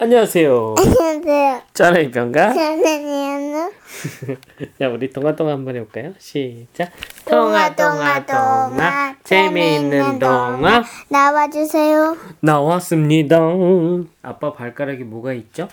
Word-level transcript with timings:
안녕하세요. 0.00 0.76
안녕하세요. 0.78 1.62
짜라이 1.74 2.12
병가. 2.12 2.52
저는요. 2.54 3.72
자, 4.78 4.88
우리 4.90 5.10
동화 5.10 5.34
동화 5.34 5.54
한번 5.54 5.74
해볼까요? 5.74 6.14
시작. 6.18 6.92
동화 7.24 7.74
동화 7.74 8.24
동화 8.24 9.16
재미있는 9.24 10.20
동화 10.20 10.84
나와주세요. 11.08 12.16
나왔습니다. 12.38 13.40
아빠 14.22 14.52
발가락에 14.52 15.02
뭐가 15.02 15.32
있죠? 15.32 15.68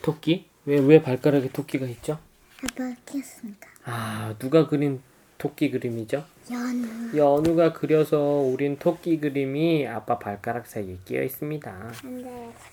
토끼. 0.00 0.46
왜, 0.64 0.78
왜 0.78 1.02
발가락에 1.02 1.48
토끼가 1.48 1.84
있죠? 1.86 2.18
아빠 2.62 2.84
켰습니다. 3.06 3.66
아, 3.86 4.34
누가 4.38 4.68
그린 4.68 5.02
토끼 5.38 5.70
그림이죠? 5.70 6.24
연우. 6.50 7.16
연우가 7.16 7.72
그려서 7.72 8.18
우린 8.20 8.76
토끼 8.76 9.18
그림이 9.20 9.86
아빠 9.86 10.18
발가락 10.18 10.66
사이에 10.66 10.96
끼어 11.04 11.22
있습니다. 11.22 11.70
한대 11.70 12.28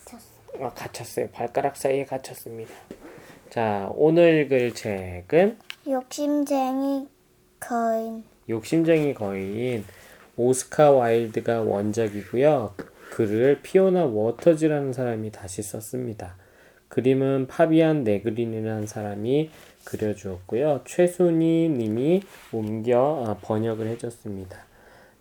갇혔어. 0.06 0.66
아, 0.66 0.70
갇혔어요. 0.74 1.30
발가락 1.30 1.78
사이에 1.78 2.06
갇혔습니다. 2.06 2.74
자, 3.50 3.90
오늘 3.94 4.42
읽을 4.46 4.74
책은 4.74 5.58
욕심쟁이 5.88 7.08
거인. 7.60 8.24
욕심쟁이 8.50 9.14
거인 9.14 9.86
오스카 10.36 10.92
와일드가 10.92 11.62
원작이고요. 11.62 12.74
글을 13.12 13.60
피오나 13.62 14.06
워터즈라는 14.06 14.92
사람이 14.92 15.32
다시 15.32 15.62
썼습니다. 15.62 16.36
그림은 16.90 17.48
파비안 17.48 18.04
네그린이라는 18.04 18.88
사람이 18.88 19.50
그려주었고요. 19.86 20.82
최순희 20.86 21.70
님이 21.70 22.22
옮겨 22.52 23.24
아, 23.26 23.38
번역을 23.42 23.88
해줬습니다. 23.88 24.58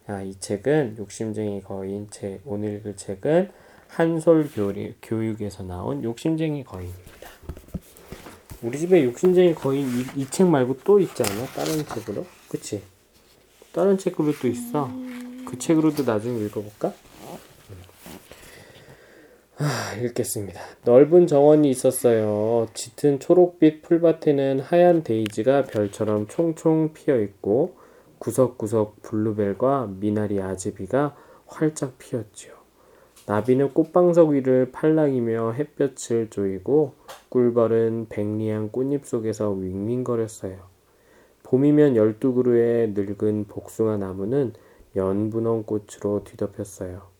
아, 0.06 0.22
이 0.22 0.34
책은 0.38 0.96
욕심쟁이 0.98 1.62
거인 1.62 2.08
책 2.10 2.40
오늘 2.44 2.76
읽을 2.78 2.96
책은 2.96 3.50
한솔 3.88 4.50
교육에서 5.02 5.62
나온 5.62 6.02
욕심쟁이 6.02 6.64
거인입니다. 6.64 7.30
우리 8.62 8.78
집에 8.78 9.04
욕심쟁이 9.04 9.54
거인 9.54 9.86
이 10.16 10.26
책 10.30 10.46
말고 10.48 10.78
또 10.84 10.98
있지 10.98 11.22
않아? 11.22 11.46
다른 11.54 11.84
책으로? 11.86 12.26
그치? 12.48 12.82
다른 13.72 13.98
책으로 13.98 14.32
또 14.40 14.48
있어. 14.48 14.90
그 15.46 15.58
책으로도 15.58 16.04
나중에 16.04 16.44
읽어볼까? 16.46 16.92
아, 19.56 19.94
읽겠습니다. 20.02 20.60
넓은 20.84 21.28
정원이 21.28 21.70
있었어요. 21.70 22.66
짙은 22.74 23.20
초록빛 23.20 23.82
풀밭에는 23.82 24.58
하얀 24.58 25.04
데이지가 25.04 25.64
별처럼 25.64 26.26
총총 26.26 26.92
피어 26.92 27.20
있고 27.20 27.76
구석구석 28.18 29.02
블루벨과 29.02 29.90
미나리 30.00 30.40
아제비가 30.42 31.14
활짝 31.46 31.98
피었지요. 31.98 32.52
나비는 33.26 33.74
꽃방석 33.74 34.30
위를 34.30 34.72
팔랑이며 34.72 35.52
햇볕을 35.52 36.30
조이고 36.30 36.94
꿀벌은 37.28 38.06
백리한 38.08 38.72
꽃잎 38.72 39.06
속에서 39.06 39.50
윙윙거렸어요. 39.52 40.58
봄이면 41.44 41.94
열두 41.94 42.34
그루의 42.34 42.88
늙은 42.90 43.44
복숭아 43.46 43.98
나무는 43.98 44.52
연분홍 44.96 45.62
꽃으로 45.62 46.24
뒤덮였어요. 46.24 47.13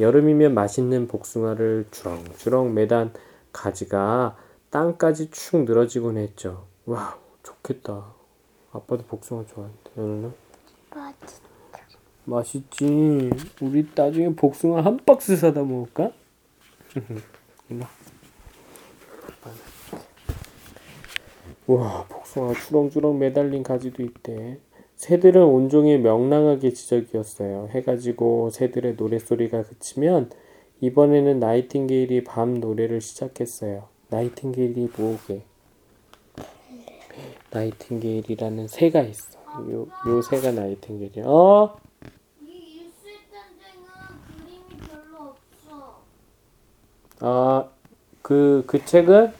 여름이면 0.00 0.54
맛있는 0.54 1.08
복숭아를 1.08 1.86
주렁주렁 1.90 2.74
매단 2.74 3.12
가지가 3.52 4.36
땅까지 4.70 5.30
축 5.30 5.64
늘어지곤 5.64 6.16
했죠. 6.16 6.66
와, 6.86 7.18
좋겠다. 7.42 8.14
아빠도 8.72 9.04
복숭아 9.04 9.44
좋아하는데, 9.46 9.90
너는? 9.94 10.32
맞아. 10.94 11.16
맛있지. 12.24 13.30
우리 13.60 13.88
나중에 13.94 14.34
복숭아 14.34 14.84
한 14.84 14.98
박스 15.04 15.36
사다 15.36 15.62
먹을까? 15.62 16.12
와. 17.70 17.88
와, 21.66 22.04
복숭아 22.08 22.54
주렁주렁 22.54 23.18
매달린 23.18 23.62
가지도 23.62 24.02
있대. 24.02 24.58
새들은 25.00 25.42
온종일 25.42 26.00
명랑하게 26.00 26.74
지저귀었어요. 26.74 27.70
해가 27.70 27.96
지고 27.96 28.50
새들의 28.50 28.96
노랫소리가 28.98 29.62
그치면 29.62 30.28
이번에는 30.82 31.40
나이팅게일이 31.40 32.22
밤 32.24 32.60
노래를 32.60 33.00
시작했어요. 33.00 33.88
나이팅게일이 34.10 34.90
뭐게? 34.98 35.42
나이팅게일이라는 37.50 38.68
새가 38.68 39.00
있어. 39.00 39.38
요, 39.70 39.86
요 40.06 40.20
새가 40.20 40.52
나이팅게일이야. 40.52 41.24
어? 41.26 41.80
아, 47.20 47.70
그, 48.20 48.64
그 48.66 48.84
책은? 48.84 49.32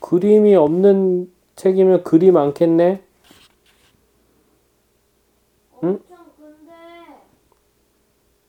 그림이 0.00 0.56
없는 0.56 1.37
책이면 1.58 2.04
글이 2.04 2.30
많겠네? 2.30 3.02
응? 5.82 6.00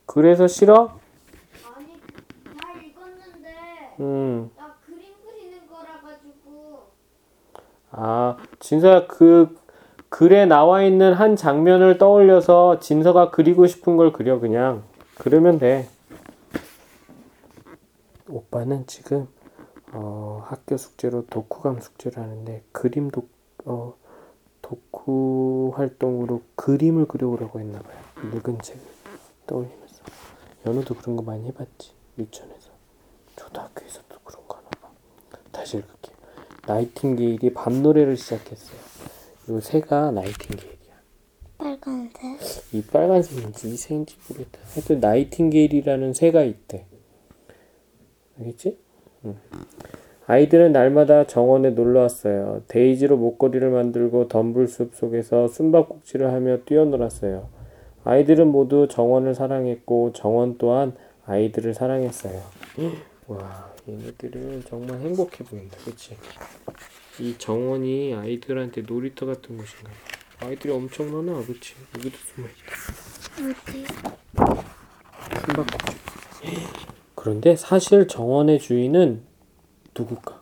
그래서 0.05 0.47
싫어? 0.47 0.99
아니 1.75 1.99
잘 2.61 2.85
읽었는데 2.85 3.95
음. 3.99 4.51
나 4.55 4.75
그림 4.85 5.01
그리는 5.25 5.67
거라 5.67 5.99
가지고 6.01 6.83
아, 7.89 8.37
진서야, 8.59 9.07
그, 9.07 9.57
글에 10.09 10.45
나와 10.45 10.83
있는 10.83 11.13
한 11.13 11.35
장면을 11.35 11.97
떠올려서 11.97 12.79
진서가 12.79 13.31
그리고 13.31 13.65
싶은 13.65 13.97
걸 13.97 14.13
그려, 14.13 14.39
그냥. 14.39 14.83
그러면 15.17 15.57
돼. 15.57 15.89
오빠는 18.29 18.85
지금, 18.85 19.27
어, 19.91 20.43
학교 20.45 20.77
숙제로 20.77 21.25
독후감 21.25 21.79
숙제를 21.79 22.21
하는데, 22.21 22.63
그림 22.71 23.09
독, 23.09 23.29
어, 23.65 23.95
독후 24.61 25.71
활동으로 25.75 26.41
그림을 26.55 27.07
그려오라고 27.07 27.59
했나봐요. 27.59 27.97
늙은 28.31 28.59
책을 28.61 28.81
떠올리면서. 29.47 30.03
연우도 30.65 30.95
그런 30.95 31.15
거 31.15 31.23
많이 31.23 31.47
해봤지, 31.47 31.93
유치원에서. 32.17 32.69
초등학교에서도 33.35 34.19
그런 34.23 34.47
거 34.47 34.57
하나 34.57 34.69
봐. 34.81 34.89
다시 35.51 35.77
읽을게요. 35.77 36.15
나이팅게일이 36.67 37.53
밤노래를 37.53 38.17
시작했어요. 38.17 38.79
요 39.49 39.59
새가 39.59 40.11
나이팅게일이야. 40.11 40.79
빨간색. 41.57 42.39
이 42.73 42.83
빨간색인지 42.83 43.69
이 43.69 43.77
새인지 43.77 44.17
모르겠다. 44.27 44.59
하여튼 44.73 44.99
나이팅게일이라는 44.99 46.13
새가 46.13 46.43
있대. 46.43 46.85
알겠지? 48.37 48.77
응. 49.25 49.37
아이들은 50.27 50.71
날마다 50.71 51.25
정원에 51.25 51.71
놀러 51.71 52.01
왔어요. 52.01 52.61
데이지로 52.67 53.17
목걸이를 53.17 53.71
만들고 53.71 54.27
덤불숲 54.27 54.93
속에서 54.95 55.47
숨바꼭질을 55.47 56.31
하며 56.31 56.57
뛰어놀았어요. 56.65 57.49
아이들은 58.03 58.47
모두 58.47 58.87
정원을 58.87 59.33
사랑했고 59.33 60.13
정원 60.13 60.57
또한 60.59 60.95
아이들을 61.25 61.73
사랑했어요. 61.73 62.41
와, 63.27 63.73
얘네들은 63.87 64.65
정말 64.65 64.99
행복해 64.99 65.43
보인다. 65.43 65.77
그치? 65.83 66.15
이 67.19 67.35
정원이 67.37 68.13
아이들한테 68.13 68.83
놀이터 68.83 69.25
같은 69.25 69.57
곳인가 69.57 69.89
봐. 69.89 70.47
아이들이 70.47 70.71
엄청 70.71 71.11
많아. 71.11 71.43
그치? 71.45 71.73
여기도 71.95 72.17
숨어있다. 72.17 72.71
어디? 73.67 73.85
숨바꼭질. 75.45 76.88
그런데 77.19 77.57
사실 77.57 78.07
정원의 78.07 78.59
주인은 78.59 79.23
누굴까? 79.93 80.39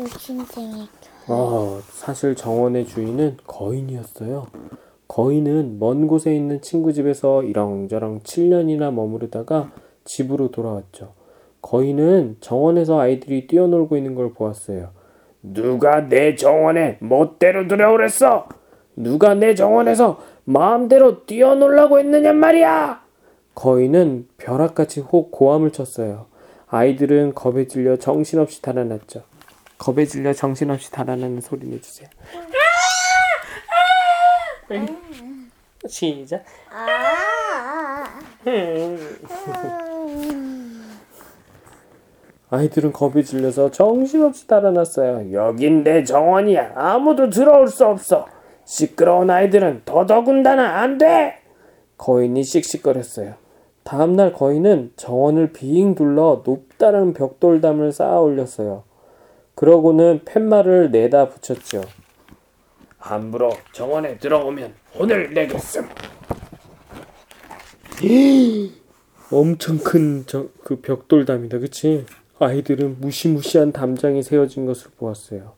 욕심쟁이 0.00 0.88
아, 1.28 1.80
사실 1.88 2.34
정원의 2.34 2.84
주인은 2.86 3.36
거인이었어요. 3.46 4.48
거인은 5.06 5.78
먼 5.78 6.08
곳에 6.08 6.34
있는 6.34 6.60
친구 6.62 6.92
집에서 6.92 7.44
이렁저렁 7.44 8.22
7년이나 8.24 8.92
머무르다가 8.92 9.70
집으로 10.04 10.50
돌아왔죠. 10.50 11.12
거인은 11.62 12.38
정원에서 12.40 12.98
아이들이 12.98 13.46
뛰어놀고 13.46 13.96
있는 13.96 14.16
걸 14.16 14.32
보았어요. 14.32 14.90
누가 15.44 16.08
내 16.08 16.34
정원에 16.34 16.98
멋대로 17.00 17.68
들어오랬어? 17.68 18.48
누가 18.96 19.34
내 19.34 19.54
정원에서 19.54 20.18
마음대로 20.42 21.24
뛰어놀라고 21.24 22.00
했느냔 22.00 22.34
말이야! 22.34 23.05
거인은 23.56 24.28
벼락같이 24.36 25.00
혹 25.00 25.32
고함을 25.32 25.72
쳤어요. 25.72 26.26
아이들은 26.68 27.34
겁에 27.34 27.66
질려 27.66 27.96
정신없이 27.96 28.60
달아났죠. 28.60 29.24
겁에 29.78 30.04
질려 30.04 30.32
정신없이 30.34 30.92
달아나는 30.92 31.40
소리 31.40 31.66
내주세요. 31.66 32.08
시작. 35.88 36.44
아. 36.70 38.04
아이들은 42.50 42.92
겁에 42.92 43.22
질려서 43.22 43.70
정신없이 43.70 44.46
달아났어요. 44.46 45.32
여긴 45.32 45.82
내 45.82 46.04
정원이야. 46.04 46.72
아무도 46.74 47.30
들어올 47.30 47.68
수 47.68 47.86
없어. 47.86 48.26
시끄러운 48.66 49.30
아이들은 49.30 49.82
더더군다나 49.86 50.80
안 50.80 50.98
돼. 50.98 51.40
거인이 51.96 52.44
씩씩거렸어요. 52.44 53.45
다음날 53.86 54.32
거인은 54.32 54.90
정원을 54.96 55.52
빙 55.52 55.94
둘러 55.94 56.42
높다란 56.44 57.12
벽돌담을 57.12 57.92
쌓아 57.92 58.18
올렸어요. 58.20 58.82
그러고는 59.54 60.22
팻말을 60.24 60.90
내다 60.90 61.28
붙였죠. 61.28 61.82
함부로 62.98 63.52
정원에 63.72 64.18
들어오면 64.18 64.74
혼을 64.98 65.32
내겠음. 65.32 65.88
엄청 69.30 69.78
큰 69.78 70.24
그 70.64 70.80
벽돌담이다, 70.80 71.60
그치? 71.60 72.06
아이들은 72.40 72.96
무시무시한 73.00 73.70
담장이 73.70 74.24
세워진 74.24 74.66
것을 74.66 74.90
보았어요. 74.98 75.52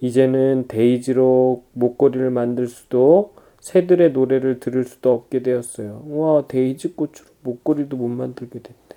이제는 0.00 0.68
데이지로 0.68 1.64
목걸이를 1.74 2.30
만들 2.30 2.66
수도 2.66 3.34
새들의 3.60 4.12
노래를 4.12 4.58
들을 4.58 4.84
수도 4.84 5.12
없게 5.12 5.42
되었어요. 5.42 6.04
와, 6.08 6.46
데이지 6.48 6.94
꽃으로 6.94 7.26
목걸이도 7.48 7.96
못 7.96 8.08
만들게 8.08 8.60
됐대. 8.60 8.96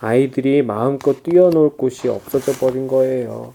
아이들이 0.00 0.62
마음껏 0.62 1.22
뛰어놀 1.22 1.76
곳이 1.76 2.08
없어져 2.08 2.52
버린 2.52 2.88
거예요. 2.88 3.54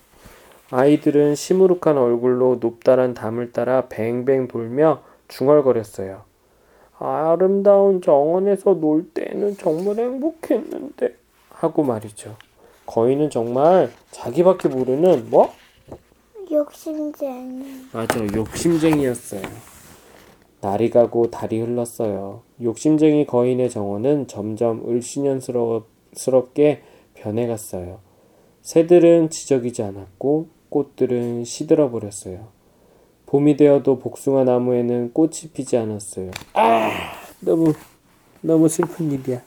아이들은 0.69 1.35
시무룩한 1.35 1.97
얼굴로 1.97 2.57
높다란 2.59 3.13
담을 3.13 3.51
따라 3.51 3.87
뱅뱅 3.87 4.47
돌며 4.47 5.01
중얼거렸어요. 5.27 6.21
아름다운 6.99 8.01
정원에서 8.01 8.75
놀 8.75 9.09
때는 9.09 9.57
정말 9.57 9.97
행복했는데 9.97 11.15
하고 11.49 11.83
말이죠. 11.83 12.35
거인은 12.85 13.29
정말 13.29 13.91
자기밖에 14.11 14.67
모르는 14.67 15.29
뭐? 15.29 15.53
욕심쟁이. 16.51 17.87
맞아, 17.93 18.19
욕심쟁이였어요. 18.35 19.72
날이 20.63 20.89
가고 20.89 21.29
달이 21.29 21.59
흘렀어요. 21.59 22.43
욕심쟁이 22.61 23.27
거인의 23.27 23.69
정원은 23.69 24.27
점점 24.27 24.81
을씨년스럽게 24.87 26.81
변해갔어요. 27.15 27.99
새들은 28.61 29.29
지저귀지 29.29 29.83
않았고 29.83 30.47
꽃들은 30.69 31.43
시들어 31.43 31.91
버렸어요. 31.91 32.47
봄이 33.25 33.57
되어도 33.57 33.99
복숭아 33.99 34.45
나무에는 34.45 35.11
꽃이 35.11 35.49
피지 35.53 35.75
않았어요. 35.75 36.31
아, 36.53 36.91
너무 37.41 37.73
너무 38.39 38.69
슬픈 38.69 39.11
일이야. 39.11 39.41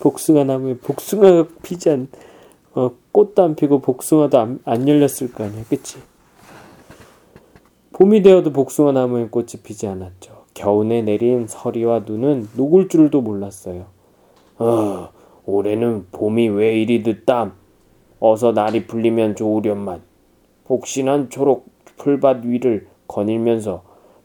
복숭아 0.00 0.44
나무에 0.44 0.78
복숭아가 0.78 1.48
피지 1.62 1.90
않, 1.90 2.08
어, 2.72 2.92
꽃도 3.12 3.42
안 3.42 3.56
피고 3.56 3.80
복숭아도 3.80 4.38
안, 4.38 4.58
안 4.64 4.88
열렸을 4.88 5.34
거 5.34 5.44
아니야, 5.44 5.64
그치? 5.68 5.98
봄이 7.92 8.22
되어도 8.22 8.54
복숭아 8.54 8.92
나무엔 8.92 9.30
꽃이 9.30 9.60
피지 9.62 9.86
않았죠. 9.86 10.41
겨우내 10.54 11.02
내린 11.02 11.46
서리와 11.46 12.00
눈은 12.00 12.48
녹을 12.56 12.88
줄도 12.88 13.22
몰랐어요. 13.22 13.86
어, 14.58 15.08
올해는 15.44 16.06
봄이 16.12 16.48
왜 16.48 16.80
이리 16.80 17.02
늦담? 17.02 17.52
어서 18.20 18.52
날이 18.52 18.86
풀리면 18.86 19.34
좋으련만. 19.36 20.02
폭신한 20.64 21.30
초록 21.30 21.66
풀밭 21.96 22.44
위를 22.44 22.86
거닐면서 23.08 23.82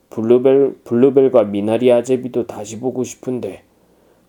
bluebell, 0.09 0.79
bluebell과 0.83 1.43
미나리 1.43 1.91
아제비도 1.91 2.47
다시 2.47 2.79
보고 2.79 3.03
싶은데 3.03 3.63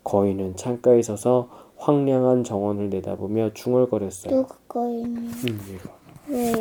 거인은 0.05 0.57
창가에 0.57 1.03
서서 1.03 1.49
황량한 1.77 2.45
정원을 2.45 2.91
내다보며 2.91 3.53
중얼거렸어요. 3.55 4.35
누구 4.35 4.55
거인이 4.67 5.07
음, 5.07 5.61
이거. 5.75 5.91
왜 6.29 6.53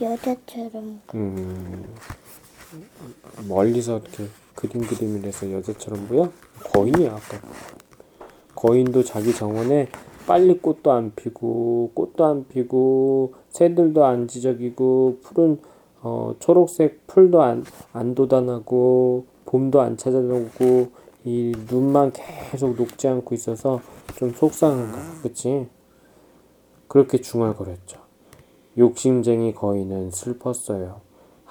여자처럼 0.00 1.00
음, 1.14 1.94
멀리서 3.48 3.98
이렇게 3.98 4.24
그림 4.54 4.82
그림이라서 4.86 5.52
여자처럼 5.52 6.06
보여? 6.06 6.30
거인이야 6.72 7.12
아까. 7.12 7.40
거인도 8.54 9.02
자기 9.02 9.34
정원에 9.34 9.88
빨리 10.26 10.58
꽃도 10.58 10.92
안 10.92 11.12
피고 11.16 11.90
꽃도 11.94 12.24
안 12.24 12.46
피고 12.46 13.34
새들도 13.50 14.04
안 14.04 14.28
지저귀고 14.28 15.18
푸른 15.22 15.58
어, 16.00 16.34
초록색 16.38 17.06
풀도 17.06 17.42
안, 17.42 17.64
안 17.92 18.14
돋아나고 18.14 19.26
봄도 19.46 19.80
안 19.80 19.96
찾아오고 19.96 20.90
이 21.24 21.52
눈만 21.68 22.12
계속 22.12 22.76
녹지 22.76 23.08
않고 23.08 23.34
있어서 23.34 23.80
좀 24.16 24.32
속상한 24.32 24.92
거야 24.92 25.04
그치? 25.22 25.68
그렇게 26.88 27.20
중얼거렸죠 27.20 27.98
욕심쟁이 28.78 29.54
거인은 29.54 30.10
슬펐어요 30.10 31.00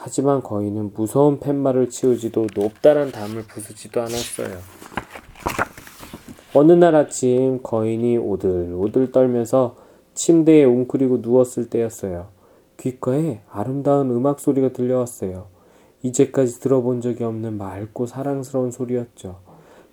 하지만 0.03 0.42
거인은 0.42 0.94
무서운 0.95 1.39
팻말을 1.39 1.92
치우지도 1.92 2.48
높다란 2.56 3.12
담을 3.12 3.44
부수지도 3.44 4.01
않았어요 4.01 4.57
어느 6.56 6.71
날 6.71 6.95
아침 6.95 7.62
거인이 7.62 8.18
오들오들 8.18 9.12
떨면서 9.12 9.75
침대에 10.15 10.63
웅크리고 10.65 11.19
누웠을 11.19 11.69
때였어요. 11.69 12.27
귓가에 12.77 13.42
아름다운 13.50 14.09
음악 14.09 14.39
소리가 14.39 14.74
들려왔어요. 14.74 15.45
이제까지 16.01 16.59
들어본 16.59 17.00
적이 17.01 17.24
없는 17.25 17.57
맑고 17.57 18.07
사랑스러운 18.07 18.71
소리였죠. 18.71 19.39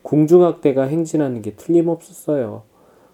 궁중악대가 0.03 0.85
행진하는 0.85 1.43
게 1.43 1.55
틀림없었어요. 1.55 2.63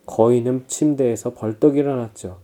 거인은 0.07 0.65
침대에서 0.69 1.35
벌떡 1.35 1.77
일어났죠. 1.77 2.39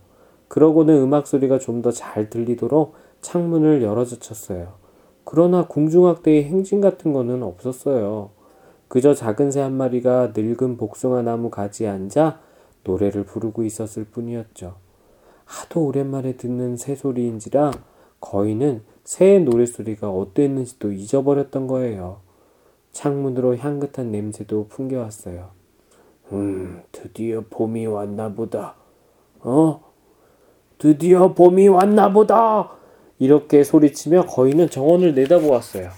그러고는 0.49 1.01
음악 1.01 1.25
소리가 1.25 1.57
좀 1.57 1.81
더 1.81 1.91
잘 1.91 2.29
들리도록 2.29 2.93
창문을 3.21 3.81
열어젖혔어요. 3.81 4.73
그러나 5.23 5.67
궁중악대의 5.67 6.45
행진 6.45 6.81
같은 6.81 7.13
거는 7.13 7.43
없었어요. 7.43 8.31
그저 8.87 9.13
작은 9.13 9.51
새 9.51 9.61
한 9.61 9.73
마리가 9.73 10.33
늙은 10.35 10.77
복숭아 10.77 11.21
나무 11.21 11.49
가지에 11.49 11.87
앉아 11.87 12.39
노래를 12.83 13.23
부르고 13.23 13.63
있었을 13.63 14.03
뿐이었죠. 14.05 14.75
하도 15.45 15.85
오랜만에 15.85 16.35
듣는 16.37 16.77
새 16.77 16.95
소리인지라 16.95 17.71
거인은 18.19 18.83
새의 19.03 19.41
노랫소리가 19.43 20.09
어땠는지도 20.09 20.91
잊어버렸던 20.91 21.67
거예요. 21.67 22.19
창문으로 22.91 23.57
향긋한 23.57 24.11
냄새도 24.11 24.67
풍겨왔어요. 24.67 25.49
음, 26.33 26.81
드디어 26.91 27.43
봄이 27.49 27.87
왔나 27.87 28.33
보다. 28.33 28.75
어? 29.39 29.81
드디어 30.77 31.33
봄이 31.33 31.67
왔나 31.67 32.11
보다! 32.11 32.80
이렇게 33.21 33.63
소리치며 33.63 34.25
거인은 34.25 34.71
정원을 34.71 35.13
내다보았어요. 35.13 35.91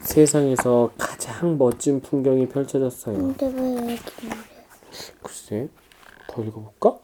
세상에서 0.00 0.90
가장 0.98 1.56
멋진 1.56 2.02
풍경이 2.02 2.50
펼쳐졌어요. 2.50 3.16
근데 3.16 3.46
왜 3.46 3.76
여기 3.76 3.96
글쎄, 5.22 5.68
더 6.28 6.42
읽어볼까? 6.42 6.98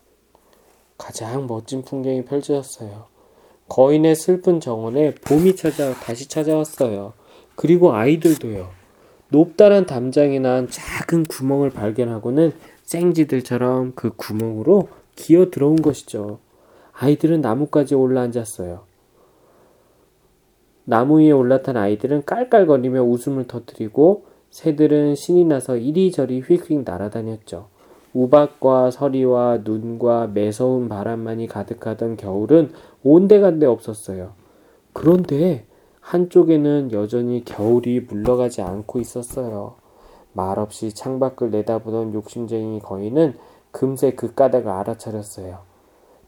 가장 0.99 1.47
멋진 1.47 1.83
풍경이 1.83 2.27
펼쳐졌어요. 2.27 3.07
거인의 3.71 4.15
슬픈 4.15 4.61
정원에 4.61 5.15
봄이 5.15 5.57
찾아 5.57 5.95
다시 5.95 6.29
찾아왔어요. 6.29 7.15
그리고 7.55 7.95
아이들도요. 7.95 8.69
높다란 9.31 9.87
담장이 9.87 10.41
난 10.41 10.69
작은 10.69 11.25
구멍을 11.25 11.71
발견하고는 11.71 12.53
생쥐들처럼 12.83 13.95
그 13.95 14.11
구멍으로 14.15 14.91
기어 15.15 15.51
들어온 15.51 15.77
것이죠. 15.77 16.41
아이들은 16.99 17.43
나무까지 17.43 17.95
올라앉았어요. 17.95 18.81
나무 20.85 21.21
위에 21.21 21.33
올라탄 21.33 21.77
아이들은 21.77 22.25
깔깔거리며 22.25 23.03
웃음을 23.03 23.47
터뜨리고 23.47 24.25
새들은 24.51 25.15
신이 25.15 25.45
나서 25.45 25.77
이리저리 25.77 26.41
휙휙 26.41 26.85
날아다녔죠. 26.85 27.67
우박과 28.15 28.91
서리와 28.93 29.59
눈과 29.65 30.29
매서운 30.29 30.89
바람만이 30.89 31.49
가득하던 31.49 32.17
겨울은 32.17 32.71
온데간데 33.05 33.67
없었어요. 33.67 34.33
그런데 34.95 35.67
한쪽에는 36.01 36.93
여전히 36.93 37.45
겨울이 37.45 38.01
물러가지 38.09 38.63
않고 38.63 39.01
있었어요. 39.01 39.75
말없이 40.33 40.95
창밖을 40.95 41.51
내다보던 41.51 42.15
욕심쟁이 42.15 42.81
거인은 42.81 43.35
금세 43.71 44.13
그 44.13 44.35
까닭을 44.35 44.71
알아차렸어요. 44.71 45.66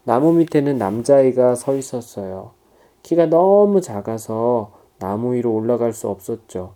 나무 0.09 0.33
밑에는 0.33 0.79
남자아이가 0.79 1.53
서 1.53 1.75
있었어요. 1.75 2.53
키가 3.03 3.27
너무 3.27 3.79
작아서 3.79 4.71
나무 4.97 5.35
위로 5.35 5.53
올라갈 5.53 5.93
수 5.93 6.07
없었죠. 6.09 6.73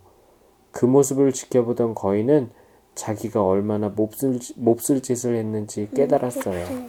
그 0.70 0.86
모습을 0.86 1.32
지켜보던 1.32 1.96
거인은 1.96 2.50
자기가 2.94 3.44
얼마나 3.44 3.88
몹쓸, 3.88 4.38
몹쓸 4.54 5.02
짓을 5.02 5.34
했는지 5.34 5.88
깨달았어요. 5.96 6.64
음, 6.64 6.88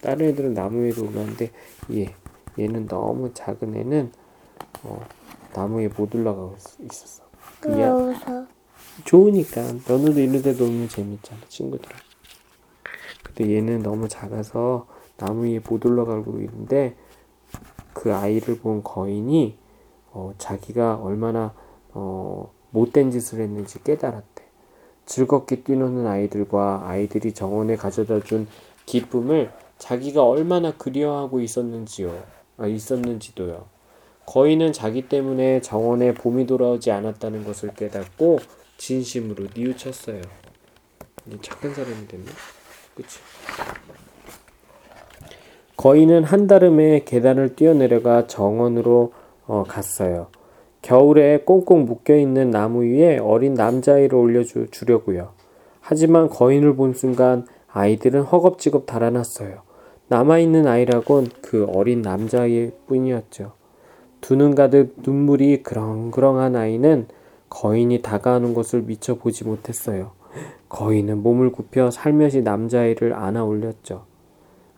다른 0.00 0.26
애들은 0.28 0.54
나무 0.54 0.84
위로 0.84 1.02
올라왔는데 1.08 1.50
얘, 1.94 2.14
얘는 2.56 2.86
너무 2.86 3.34
작은 3.34 3.74
애는 3.74 4.12
어, 4.84 5.04
나무에 5.56 5.88
못 5.88 6.14
올라가고 6.14 6.54
있- 6.56 6.92
있었어. 6.92 7.24
왜 7.66 7.72
그냥? 7.72 8.46
좋으니까 9.04 9.60
너네도 9.88 10.20
이런 10.20 10.40
데 10.40 10.52
놀면 10.52 10.88
재밌잖아 10.88 11.40
친구들아. 11.48 11.96
근데 13.24 13.56
얘는 13.56 13.82
너무 13.82 14.06
작아서 14.08 14.86
나무 15.16 15.46
위에 15.46 15.60
못 15.66 15.84
올라가고 15.84 16.38
있는데 16.40 16.96
그 17.92 18.14
아이를 18.14 18.58
본 18.58 18.82
거인이 18.82 19.56
어, 20.12 20.34
자기가 20.38 20.96
얼마나 20.96 21.54
어, 21.92 22.52
못된 22.70 23.10
짓을 23.10 23.40
했는지 23.40 23.82
깨달았대. 23.82 24.44
즐겁게 25.06 25.62
뛰노는 25.62 26.06
아이들과 26.06 26.82
아이들이 26.86 27.32
정원에 27.32 27.76
가져다 27.76 28.20
준 28.20 28.46
기쁨을 28.86 29.52
자기가 29.78 30.24
얼마나 30.24 30.72
그리워하고 30.76 31.40
있었는지요. 31.40 32.24
아, 32.58 32.66
있었는지도요. 32.66 33.66
거인은 34.26 34.72
자기 34.72 35.08
때문에 35.08 35.60
정원에 35.60 36.12
봄이 36.12 36.46
돌아오지 36.46 36.90
않았다는 36.90 37.44
것을 37.44 37.74
깨닫고 37.74 38.40
진심으로 38.76 39.46
뉘우쳤어요. 39.54 40.22
착한 41.42 41.74
사람이 41.74 42.08
됐네. 42.08 42.24
그치? 42.94 43.20
거인은 45.86 46.24
한달음에 46.24 47.02
계단을 47.04 47.54
뛰어내려가 47.54 48.26
정원으로 48.26 49.12
어, 49.46 49.62
갔어요. 49.68 50.26
겨울에 50.82 51.38
꽁꽁 51.44 51.84
묶여 51.84 52.16
있는 52.16 52.50
나무 52.50 52.82
위에 52.82 53.18
어린 53.18 53.54
남자아이를 53.54 54.18
올려주려고요. 54.18 55.28
하지만 55.80 56.28
거인을 56.28 56.74
본 56.74 56.92
순간 56.92 57.46
아이들은 57.68 58.22
허겁지겁 58.22 58.86
달아났어요. 58.86 59.60
남아있는 60.08 60.66
아이라곤 60.66 61.28
그 61.40 61.66
어린 61.72 62.02
남자아이 62.02 62.72
뿐이었죠. 62.88 63.52
두 64.20 64.34
눈 64.34 64.56
가득 64.56 64.96
눈물이 65.04 65.62
그렁그렁한 65.62 66.56
아이는 66.56 67.06
거인이 67.48 68.02
다가오는 68.02 68.54
것을 68.54 68.82
미처 68.82 69.14
보지 69.14 69.44
못했어요. 69.44 70.10
거인은 70.68 71.22
몸을 71.22 71.52
굽혀 71.52 71.92
살며시 71.92 72.42
남자아이를 72.42 73.14
안아 73.14 73.44
올렸죠. 73.44 74.15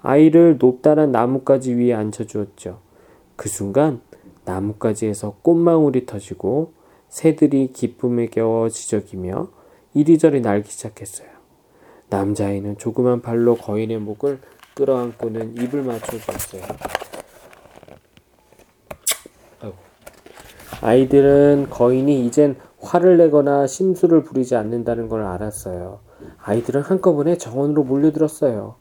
아이를 0.02 0.58
높다란 0.58 1.12
나뭇가지 1.12 1.74
위에 1.74 1.94
앉혀주었죠. 1.94 2.80
그 3.36 3.48
순간 3.48 4.00
나뭇가지에서 4.44 5.36
꽃망울이 5.42 6.06
터지고 6.06 6.72
새들이 7.08 7.72
기쁨에 7.72 8.26
겨워 8.26 8.68
지저귀며 8.68 9.48
이리저리 9.94 10.40
날기 10.40 10.70
시작했어요. 10.70 11.28
남자아이는 12.10 12.78
조그만 12.78 13.20
발로 13.20 13.56
거인의 13.56 13.98
목을 13.98 14.40
끌어안고는 14.74 15.56
입을 15.56 15.82
맞춰주었어요. 15.82 16.62
아이고. 19.60 19.76
아이들은 20.80 21.66
거인이 21.70 22.24
이젠 22.24 22.56
화를 22.80 23.18
내거나 23.18 23.66
심술을 23.66 24.22
부리지 24.22 24.54
않는다는 24.54 25.08
걸 25.08 25.22
알았어요. 25.22 26.00
아이들은 26.38 26.82
한꺼번에 26.82 27.36
정원으로 27.36 27.84
몰려들었어요. 27.84 28.76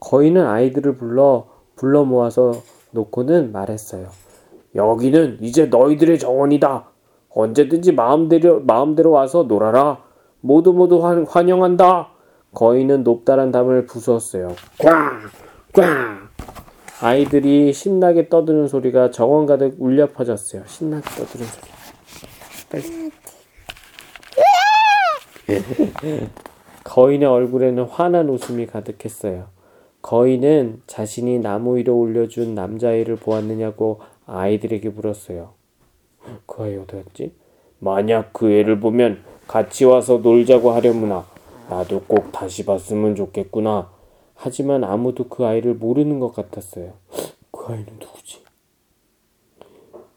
거인은 0.00 0.46
아이들을 0.46 0.96
불러 0.96 1.46
불러 1.76 2.04
모아서 2.04 2.52
놓고는 2.90 3.52
말했어요. 3.52 4.08
여기는 4.74 5.38
이제 5.40 5.66
너희들의 5.66 6.18
정원이다. 6.18 6.88
언제든지 7.30 7.92
마음대로 7.92 8.60
마음대로 8.60 9.10
와서 9.10 9.44
놀아라. 9.44 10.02
모두 10.40 10.72
모두 10.72 11.04
환, 11.04 11.24
환영한다. 11.24 12.08
거인은 12.54 13.04
높다란 13.04 13.50
담을 13.52 13.86
부수었어요. 13.86 14.54
꽝! 14.78 15.20
꽝! 15.72 16.28
아이들이 17.00 17.72
신나게 17.72 18.28
떠드는 18.28 18.66
소리가 18.66 19.10
정원 19.10 19.46
가득 19.46 19.76
울려 19.78 20.08
퍼졌어요. 20.08 20.62
신나게 20.66 21.08
떠드는 21.10 21.46
소리. 21.46 21.68
거인의 26.84 27.28
얼굴에는 27.28 27.84
환한 27.84 28.28
웃음이 28.28 28.66
가득했어요. 28.66 29.46
거인은 30.08 30.80
자신이 30.86 31.38
나무 31.38 31.76
위로 31.76 31.98
올려준 31.98 32.54
남자아이를 32.54 33.16
보았느냐고 33.16 34.00
아이들에게 34.24 34.88
물었어요. 34.88 35.52
그 36.46 36.62
아이 36.62 36.76
어디 36.76 36.96
갔지? 36.96 37.34
만약 37.78 38.32
그 38.32 38.50
애를 38.50 38.80
보면 38.80 39.22
같이 39.46 39.84
와서 39.84 40.16
놀자고 40.16 40.70
하려무나 40.70 41.26
나도 41.68 42.04
꼭 42.06 42.32
다시 42.32 42.64
봤으면 42.64 43.16
좋겠구나. 43.16 43.90
하지만 44.34 44.82
아무도 44.82 45.28
그 45.28 45.44
아이를 45.44 45.74
모르는 45.74 46.20
것 46.20 46.32
같았어요. 46.32 46.94
그 47.50 47.66
아이는 47.74 47.98
누구지? 48.00 48.42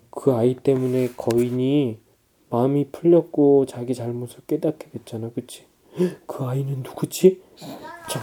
그 0.10 0.32
아이 0.32 0.56
때문에 0.56 1.10
거인이 1.18 2.00
마음이 2.50 2.92
풀렸고 2.94 3.66
자기 3.66 3.94
잘못을 3.94 4.40
깨닫게 4.48 4.90
됐잖아, 4.92 5.32
그치? 5.36 5.66
그 6.26 6.46
아이는 6.46 6.82
누구지? 6.82 7.42
정... 8.10 8.22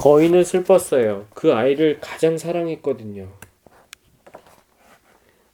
거인은 0.00 0.44
슬펐어요. 0.44 1.26
그 1.34 1.52
아이를 1.52 1.98
가장 2.00 2.38
사랑했거든요. 2.38 3.28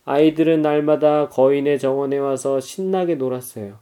아이들은 0.05 0.63
날마다 0.63 1.29
거인의 1.29 1.81
정원에 1.81 2.19
와서 2.19 2.61
신나게 2.61 3.17
놀았어요. 3.17 3.79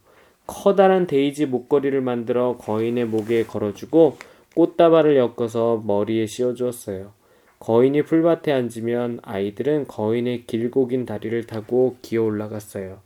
커다란 0.47 1.07
데이지 1.07 1.45
목걸이를 1.45 2.01
만들어 2.01 2.57
거인의 2.57 3.05
목에 3.05 3.45
걸어주고 3.45 4.17
꽃다발을 4.55 5.19
엮어서 5.19 5.83
머리에 5.85 6.25
씌워주었어요. 6.25 7.13
거인이 7.59 8.01
풀밭에 8.01 8.51
앉으면 8.51 9.21
아이들은 9.21 9.87
거인의 9.87 10.47
길고 10.47 10.89
긴 10.89 11.05
다리를 11.05 11.47
타고 11.47 11.97
기어 12.01 12.23
올라갔어요. 12.23 13.01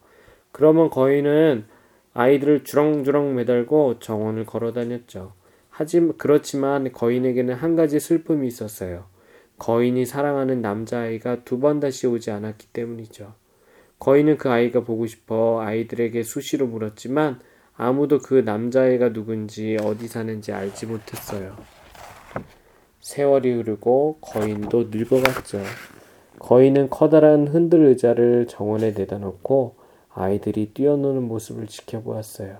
그러면 0.53 0.91
거인은 0.91 1.65
아이들을 2.15 2.63
주렁주렁 2.63 3.35
매달고 3.35 3.99
정원을 3.99 4.47
걸어 4.47 4.73
다녔죠. 4.73 5.38
하지만 5.79 6.15
그렇지만 6.17 6.91
거인에게는 6.91 7.55
한 7.55 7.77
가지 7.77 8.01
슬픔이 8.01 8.49
있었어요. 8.49 9.05
거인이 9.59 10.07
사랑하는 10.07 10.61
남자아이가 10.61 11.45
두 11.45 11.61
번 11.61 11.79
다시 11.79 12.09
오지 12.09 12.33
않았기 12.33 12.67
때문이죠. 12.73 13.33
거인은 14.01 14.39
그 14.39 14.51
아이가 14.51 14.81
보고 14.81 15.07
싶어 15.07 15.61
아이들에게 15.61 16.25
수시로 16.25 16.67
물었지만 16.67 17.39
아무도 17.77 18.19
그 18.19 18.35
남자아이가 18.35 19.13
누군지 19.13 19.77
어디 19.81 20.09
사는지 20.09 20.53
알지 20.53 20.87
못했어요. 20.87 21.57
세월이 22.99 23.53
흐르고 23.53 24.19
거인도 24.21 24.89
늙어갔죠. 24.91 25.61
거인은 26.41 26.91
커다란 26.91 27.47
흔들 27.47 27.87
의자를 27.87 28.49
정원에 28.49 28.91
내다 28.91 29.19
놓고 29.19 29.77
아이들이 30.13 30.73
뛰어노는 30.75 31.23
모습을 31.23 31.69
지켜보았어요. 31.69 32.59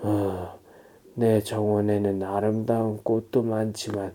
아, 0.00 0.54
내 1.18 1.40
정원에는 1.40 2.22
아름다운 2.22 2.98
꽃도 3.02 3.42
많지만 3.42 4.14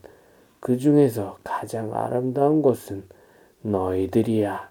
그 0.62 0.78
중에서 0.78 1.38
가장 1.44 1.94
아름다운 1.94 2.62
곳은 2.62 3.04
너희들이야. 3.62 4.70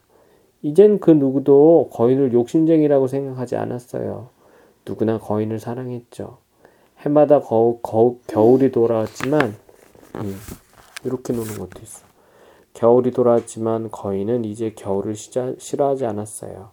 이젠 0.63 0.99
그 0.99 1.11
누구도 1.11 1.91
거인을 1.93 2.33
욕심쟁이라고 2.33 3.07
생각하지 3.07 3.57
않았어요. 3.57 4.31
누구나 4.87 5.19
거인을 5.19 5.59
사랑했죠. 5.59 6.39
해마다 7.01 7.41
거, 7.41 7.79
거, 7.83 8.17
겨울이 8.27 8.73
돌아왔지만, 8.73 9.55
음, 10.15 10.37
이렇게 11.05 11.35
노는 11.35 11.59
것도 11.59 11.83
있어. 11.83 12.07
겨울이 12.73 13.11
돌아왔지만 13.11 13.91
거인은 13.91 14.47
이제 14.47 14.73
겨울을 14.75 15.17
시자, 15.17 15.53
싫어하지 15.59 16.07
않았어요. 16.07 16.71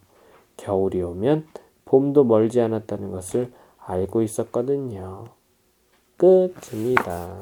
겨울이 0.56 1.02
오면 1.02 1.48
봄도 1.84 2.24
멀지 2.24 2.62
않았다는 2.62 3.10
것을 3.10 3.52
알고 3.76 4.22
있었거든요. 4.22 5.26
끝입니다. 6.20 7.34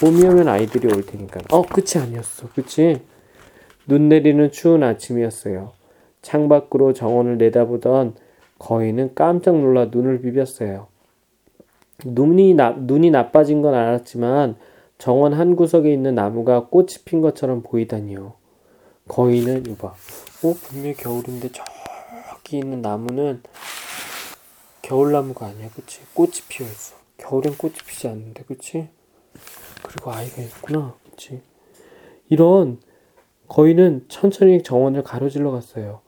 봄이 0.00 0.24
오면 0.24 0.48
아이들이 0.48 0.86
올 0.92 1.04
테니까. 1.04 1.40
어, 1.50 1.62
끝이 1.62 2.02
아니었어. 2.02 2.48
그치? 2.54 3.02
눈 3.86 4.08
내리는 4.08 4.50
추운 4.50 4.82
아침이었어요. 4.82 5.72
창밖으로 6.22 6.94
정원을 6.94 7.36
내다보던 7.36 8.14
거인은 8.58 9.14
깜짝 9.14 9.58
놀라 9.58 9.86
눈을 9.86 10.22
비볐어요. 10.22 10.86
눈이, 12.04 12.54
나, 12.54 12.70
눈이 12.70 13.10
나빠진 13.10 13.60
건 13.60 13.74
알았지만 13.74 14.56
정원 14.96 15.34
한 15.34 15.54
구석에 15.54 15.92
있는 15.92 16.14
나무가 16.14 16.66
꽃이 16.66 16.88
핀 17.04 17.20
것처럼 17.20 17.62
보이다니요. 17.62 18.32
거인은 19.08 19.66
이봐. 19.66 19.88
어, 19.88 20.54
분명히 20.62 20.94
겨울인데 20.94 21.50
저기 21.52 22.58
있는 22.58 22.80
나무는 22.80 23.42
겨울나무가 24.80 25.46
아니야. 25.46 25.68
그치? 25.74 26.00
꽃이 26.14 26.32
피어 26.48 26.66
있어. 26.66 26.99
겨울엔 27.20 27.56
꽃이 27.56 27.74
피지 27.86 28.08
않는데. 28.08 28.44
그치? 28.44 28.88
그리고 29.82 30.10
아이가 30.12 30.42
있구나. 30.42 30.94
그치? 31.10 31.40
이런 32.28 32.78
거인은 33.48 34.06
천천히 34.08 34.62
정원을 34.62 35.02
가로질러 35.02 35.50
갔어요. 35.50 36.00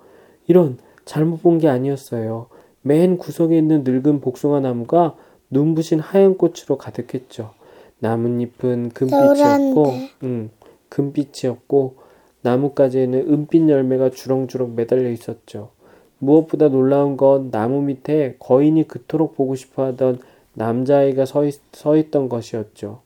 이런 0.46 0.78
잘못 1.04 1.42
본 1.42 1.58
게 1.58 1.68
아니었어요. 1.68 2.46
맨 2.82 3.16
구석에 3.18 3.56
있는 3.56 3.82
늙은 3.84 4.20
복숭아 4.20 4.60
나무가 4.60 5.16
눈부신 5.50 6.00
하얀 6.00 6.36
꽃으로 6.36 6.78
가득했죠. 6.78 7.52
나뭇잎은 7.98 8.90
금빛이었고, 8.90 9.84
음, 10.24 10.50
금빛이었고, 10.88 11.96
나뭇가지에는 12.42 13.32
은빛 13.32 13.68
열매가 13.68 14.10
주렁주렁 14.10 14.74
매달려 14.74 15.10
있었죠. 15.10 15.70
무엇보다 16.18 16.68
놀라운 16.68 17.16
건 17.16 17.50
나무 17.50 17.82
밑에 17.82 18.36
거인이 18.40 18.88
그토록 18.88 19.36
보고 19.36 19.54
싶어 19.54 19.84
하던 19.86 20.20
남자아이가 20.54 21.24
서, 21.26 21.44
있, 21.44 21.60
서 21.72 21.96
있던 21.96 22.28
것이었죠. 22.28 23.00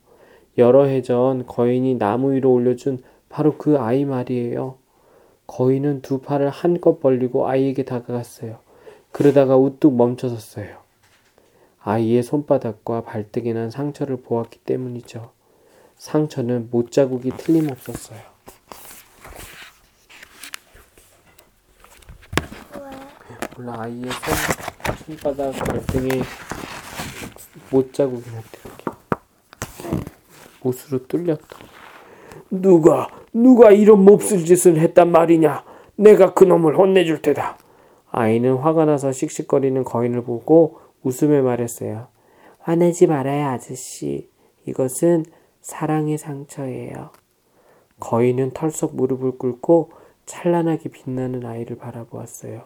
여러 0.57 0.85
해 0.85 1.01
전 1.01 1.45
거인이 1.45 1.95
나무 1.95 2.33
위로 2.33 2.51
올려준 2.53 3.03
바로 3.29 3.57
그 3.57 3.77
아이 3.77 4.05
말이에요. 4.05 4.75
거인은 5.45 6.01
두 6.01 6.19
팔을 6.19 6.49
한껏 6.49 6.99
벌리고 6.99 7.47
아이에게 7.47 7.83
다가갔어요. 7.85 8.57
그러다가 9.11 9.55
우뚝 9.55 9.95
멈춰섰어요. 9.95 10.77
아이의 11.81 12.21
손바닥과 12.23 13.01
발등에 13.03 13.53
난 13.53 13.69
상처를 13.69 14.17
보았기 14.17 14.59
때문이죠. 14.59 15.31
상처는 15.97 16.67
못자국이 16.69 17.31
틀림없었어요. 17.37 18.19
몰라 23.55 23.75
아이의 23.79 24.03
손, 24.03 25.17
손바닥 25.17 25.53
발등에 25.55 26.09
못 27.71 27.93
자국이 27.93 28.29
났대 28.29 28.59
이렇게 28.65 30.11
못으로 30.61 31.07
뚫렸다. 31.07 31.57
누가 32.49 33.07
누가 33.33 33.71
이런 33.71 34.03
몹쓸 34.03 34.45
짓을 34.45 34.79
했단 34.79 35.11
말이냐? 35.11 35.63
내가 35.95 36.33
그놈을 36.33 36.77
혼내줄 36.77 37.21
테다. 37.21 37.57
아이는 38.09 38.55
화가 38.55 38.85
나서 38.85 39.11
씩씩거리는 39.11 39.83
거인을 39.83 40.23
보고 40.23 40.79
웃으며 41.03 41.43
말했어요. 41.43 42.07
화내지 42.59 43.07
말아요, 43.07 43.47
아저씨. 43.47 44.29
이것은 44.65 45.25
사랑의 45.61 46.17
상처예요. 46.17 47.11
거인은 47.99 48.51
털썩 48.51 48.95
무릎을 48.95 49.37
꿇고 49.37 49.91
찬란하게 50.25 50.89
빛나는 50.89 51.45
아이를 51.45 51.77
바라보았어요. 51.77 52.63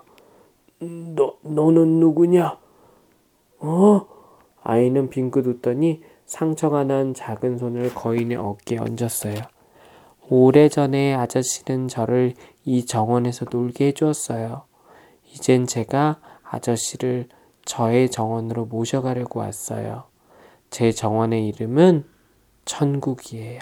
너, 0.80 1.38
너는 1.42 2.00
누구냐? 2.00 2.58
어? 3.60 4.08
아이는 4.64 5.10
빙긋 5.10 5.48
웃더니 5.48 6.02
상처가 6.26 6.84
난 6.84 7.14
작은 7.14 7.58
손을 7.58 7.94
거인의 7.94 8.38
어깨에 8.38 8.80
얹었어요. 8.80 9.36
오래전에 10.30 11.14
아저씨는 11.14 11.88
저를 11.88 12.34
이 12.64 12.86
정원에서 12.86 13.48
놀게 13.52 13.88
해주었어요. 13.88 14.64
이젠 15.34 15.68
제가 15.68 16.22
아저씨를 16.44 17.28
저의 17.66 18.10
정원으로 18.10 18.66
모셔가려고 18.66 19.40
왔어요. 19.40 20.04
제 20.70 20.92
정원의 20.92 21.48
이름은 21.48 22.06
천국이에요. 22.66 23.60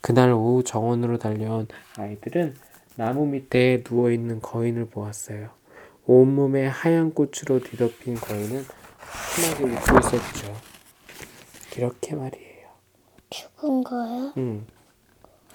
그날 0.00 0.32
오후 0.32 0.62
정원으로 0.62 1.18
달려온 1.18 1.66
아이들은 1.98 2.54
나무 2.96 3.26
밑에 3.26 3.84
누워있는 3.88 4.40
거인을 4.40 4.86
보았어요. 4.86 5.50
온몸에 6.06 6.66
하얀 6.66 7.12
꽃으로 7.12 7.60
뒤덮인 7.62 8.14
거인은 8.14 8.64
환하게 9.12 9.64
웃고 9.64 9.98
있었죠. 9.98 10.56
이렇게 11.76 12.14
말이에요. 12.14 12.68
죽은 13.30 13.84
거야? 13.84 14.32
응. 14.36 14.66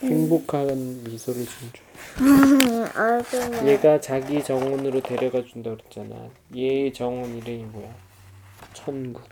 행복한 0.01 1.03
미소를 1.03 1.45
지은 1.45 1.71
줄. 1.73 1.83
얼굴 2.97 3.67
얘가 3.67 3.99
자기 3.99 4.43
정원으로 4.43 5.01
데려가 5.01 5.43
준다 5.43 5.71
그랬잖아. 5.71 6.29
얘 6.55 6.91
정원 6.91 7.37
이름이 7.37 7.63
뭐야? 7.65 7.93
천국. 8.73 9.23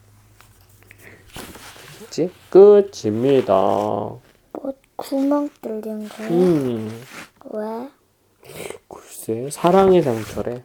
그치? 2.00 2.30
끝입니다. 2.50 3.54
뭐 3.54 4.22
구멍 4.96 5.50
뚫린 5.62 6.08
거야? 6.10 6.28
음, 6.30 7.04
왜? 7.51 7.90
글쎄, 8.88 9.50
사랑의 9.50 10.01
상처래. 10.01 10.63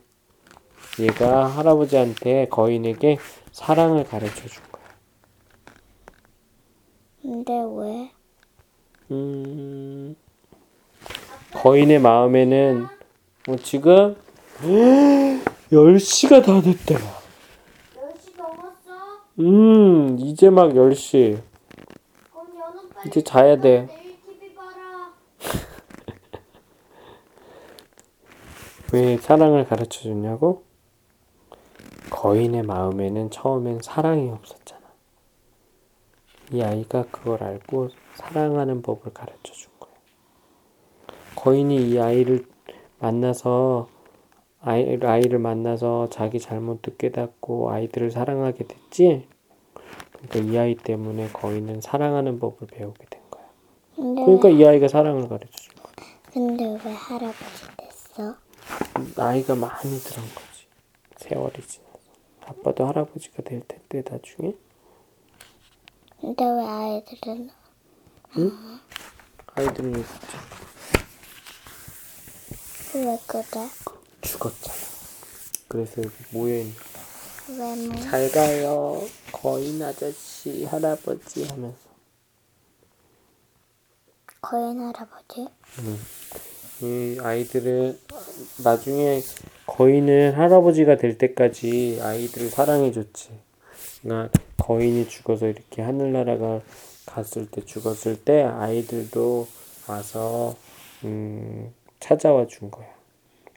얘가 0.99 1.47
할아버지한테 1.47 2.49
거인에게 2.49 3.19
사랑을 3.53 4.05
가르쳐 4.05 4.49
준 4.49 4.63
거야. 4.73 4.85
근데 7.21 7.53
왜? 7.77 8.11
음, 9.11 10.17
거인의 11.53 11.99
마음에는 12.01 12.87
뭐 13.47 13.57
지금 13.57 14.17
10시가 15.71 16.45
다 16.45 16.61
됐대. 16.63 16.95
10시 16.95 18.37
넘었어? 18.37 19.21
음, 19.41 20.17
이제 20.19 20.49
막 20.49 20.73
10시. 20.73 21.43
그럼 22.33 22.59
연우 22.59 22.89
빨리 22.89 23.09
이제 23.09 23.23
자야 23.23 23.57
돼. 23.61 23.87
내일 23.87 24.17
TV 24.25 24.55
봐라. 24.55 25.13
왜 28.93 29.19
사랑을 29.19 29.67
가르쳐 29.67 30.03
줬냐고? 30.03 30.65
거인의 32.27 32.65
마음에는 32.65 33.31
처음엔 33.31 33.79
사랑이 33.85 34.31
없었잖아. 34.31 34.83
이 36.51 36.61
아이가 36.61 37.05
그걸 37.13 37.45
알고 37.45 37.91
사랑하는 38.17 38.83
법을 38.83 39.15
가르쳐 39.15 39.53
준 39.53 39.71
거야. 39.79 39.93
거인이 41.37 41.89
이 41.89 42.01
아이를 42.01 42.45
만나서 42.99 43.89
아이, 44.61 44.99
아이를 45.01 45.39
만나서 45.39 46.09
자기 46.11 46.41
잘못도 46.41 46.97
깨닫고 46.97 47.71
아이들을 47.71 48.11
사랑하게 48.11 48.65
됐지. 48.67 49.29
그러니까 50.29 50.53
이 50.53 50.59
아이 50.59 50.75
때문에 50.75 51.29
거인은 51.29 51.81
사랑하는 51.81 52.41
법을 52.41 52.67
배우게 52.67 53.07
된 53.09 53.21
거야. 53.31 53.45
그러니까 53.95 54.49
이 54.49 54.65
아이가 54.65 54.89
사랑을 54.89 55.29
가르쳐 55.29 55.53
준 55.53 55.75
거야. 55.77 55.95
근데 56.33 56.65
왜 56.85 56.93
할아버지 56.93 57.67
됐어? 57.77 58.35
나이가 59.15 59.55
많이 59.55 59.97
들은 60.01 60.23
거지. 60.35 60.67
세월이 61.19 61.63
지나서. 61.63 61.86
아빠도 62.47 62.87
할아버지가 62.87 63.43
될 63.43 63.63
텐데 63.67 64.03
나중에. 64.09 64.55
근데 66.21 66.45
왜 66.45 66.65
아이들은 66.67 67.51
아이들은 69.55 70.01
있었죠. 70.01 70.39
왜 72.95 73.19
그래? 73.27 73.69
죽었잖아. 74.23 74.75
그래서 75.69 76.03
여기 76.03 76.15
모여있는 76.31 76.75
왜 77.51 77.87
뭐? 77.89 77.97
잘 78.01 78.31
가요. 78.31 79.03
거인 79.33 79.83
아저씨, 79.83 80.65
할아버지 80.65 81.45
하면서. 81.47 81.79
거인 84.41 84.81
할아버지? 84.81 85.47
이 86.83 87.19
아이들은 87.21 88.01
나중에 88.63 89.21
거인은 89.67 90.35
할아버지가 90.35 90.97
될 90.97 91.19
때까지 91.19 92.01
아이들을 92.03 92.49
사랑해줬지. 92.51 93.31
그러니까 94.03 94.39
거인이 94.59 95.09
죽어서 95.09 95.47
이렇게 95.47 95.83
하늘나라가 95.83 96.61
갔을 97.07 97.47
때 97.51 97.65
죽었을 97.65 98.23
때 98.25 98.43
아이들도 98.43 99.47
와서 99.89 100.55
음, 101.05 101.73
찾아와 102.01 102.47
준 102.47 102.71
거야. 102.71 102.87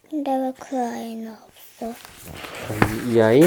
근데 0.09 0.31
왜 0.35 0.51
그 0.59 0.77
아이는 0.77 1.31
없어? 1.33 1.93
이, 3.07 3.13
이 3.15 3.21
아이? 3.21 3.41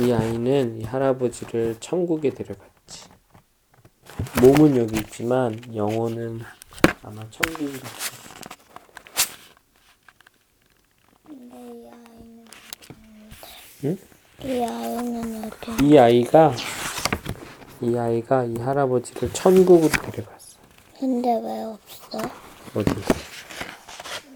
이 0.00 0.12
아이는 0.12 0.80
이 0.80 0.84
할아버지를 0.84 1.76
천국에 1.80 2.30
데려갔지. 2.30 3.08
몸은 4.40 4.76
여기 4.76 4.98
있지만 4.98 5.60
영혼은 5.74 6.40
아마 7.02 7.22
천국으로. 7.30 7.72
근데 11.26 11.56
이 11.56 11.88
아이는 11.88 12.44
응? 13.84 13.96
이 14.44 14.62
아이는 14.64 15.44
어디? 15.44 15.84
이 15.86 15.98
아이가 15.98 16.52
이 17.80 17.96
아이가 17.96 18.44
이 18.44 18.56
할아버지를 18.58 19.32
천국으로 19.32 19.88
데려갔어. 19.88 20.58
근데 20.98 21.28
왜 21.42 21.62
없어? 21.64 22.18
어디? 22.74 22.90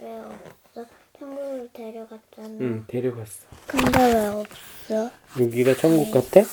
왜 0.03 0.19
없어? 0.19 0.91
천국을 1.19 1.69
데려갔잖아. 1.73 2.49
응, 2.61 2.85
데려갔어. 2.89 3.47
근데 3.67 4.15
왜 4.15 4.27
없어? 4.27 5.11
여기가 5.41 5.75
천국 5.77 6.11
같아? 6.13 6.47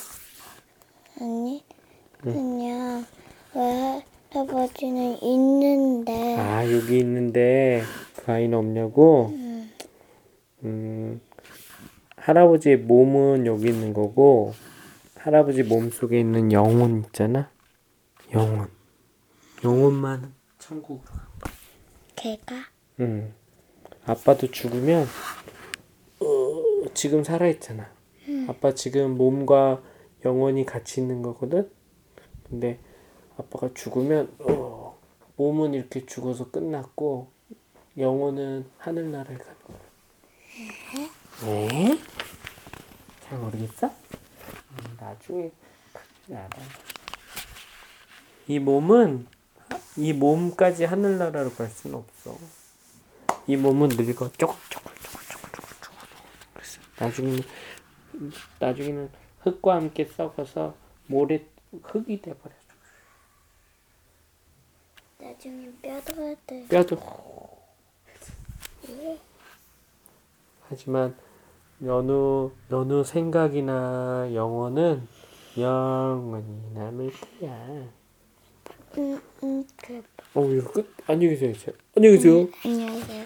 아니 1.19 1.63
그냥 2.21 3.05
왜 3.55 4.03
할아버지는 4.31 5.21
있는데 5.21 6.35
아, 6.37 6.71
여기 6.71 6.99
있는데 6.99 7.83
그 8.15 8.31
아이는 8.31 8.57
없냐고? 8.57 9.31
음, 10.63 11.21
할아버지의 12.23 12.77
몸은 12.77 13.45
여기 13.45 13.67
있는 13.67 13.93
거고, 13.93 14.53
할아버지 15.15 15.61
몸 15.61 15.89
속에 15.89 16.17
있는 16.17 16.53
영혼 16.53 17.03
있잖아? 17.03 17.51
영혼. 18.33 18.69
영혼만 19.61 20.33
천국으로. 20.57 21.11
걔가 22.15 22.55
응. 23.01 23.33
아빠도 24.05 24.49
죽으면, 24.49 25.05
어, 26.21 26.89
지금 26.93 27.25
살아 27.25 27.45
있잖아. 27.49 27.91
아빠 28.47 28.73
지금 28.73 29.17
몸과 29.17 29.83
영혼이 30.23 30.65
같이 30.65 31.01
있는 31.01 31.21
거거든? 31.23 31.69
근데 32.47 32.79
아빠가 33.35 33.69
죽으면, 33.73 34.33
어, 34.39 34.97
몸은 35.35 35.73
이렇게 35.73 36.05
죽어서 36.05 36.51
끝났고, 36.51 37.27
영혼은 37.97 38.65
하늘나라에 38.77 39.35
가는 39.35 39.55
거야. 39.67 39.77
네? 41.41 41.99
잘 43.21 43.37
모르겠어? 43.39 43.87
음, 43.87 44.97
나중에 44.99 45.51
크게 45.91 46.35
알아. 46.35 46.49
이 48.47 48.59
몸은 48.59 49.27
이 49.97 50.13
몸까지 50.13 50.85
하늘나라로 50.85 51.53
갈 51.53 51.69
수는 51.69 51.97
없어. 51.97 52.37
이 53.47 53.57
몸은 53.57 53.89
늙어 53.89 54.31
쪼글쪼글쪼글쪼글쪼글. 54.31 56.07
그래서 56.53 56.81
나중에는 56.97 57.43
나중에는 58.59 59.11
흙과 59.41 59.75
함께 59.75 60.05
썩어서 60.05 60.75
모래 61.07 61.41
흙이 61.83 62.21
돼버려. 62.21 62.53
나중에 65.19 65.71
뼈도 65.81 66.35
돼. 66.45 66.67
뼈도 66.67 66.97
하지만 70.73 71.15
연우 71.85 72.51
연우 72.71 73.03
생각이나 73.03 74.29
영혼은 74.33 75.07
영원히 75.57 76.45
남을 76.73 77.11
거야. 77.39 77.89
응, 78.97 79.21
응, 79.43 79.63
그래. 79.77 80.01
어 80.33 80.45
이거 80.45 80.71
끝 80.71 80.91
안녕히 81.07 81.37
계세요. 81.37 81.73
안녕히 81.95 82.17
계세요. 82.17 82.47
안녕하세요. 82.65 83.25